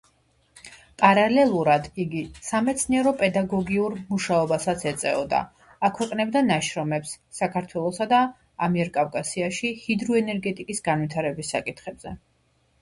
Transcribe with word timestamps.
პარალელურად 1.01 1.83
იგი 2.03 2.21
სამეცნიერო-პედაგოგიურ 2.45 3.97
მუშაობასაც 4.13 4.85
ეწეოდა, 4.93 5.41
აქვეყნებდა 5.89 6.43
ნაშრომებს 6.47 7.13
საქართველოსა 7.41 8.09
და 8.15 8.23
ამიერკავკასიაში 8.69 9.73
ჰიდროენერგეტიკის 9.85 10.83
განვითარების 10.89 11.55
საკითხებზე. 11.57 12.17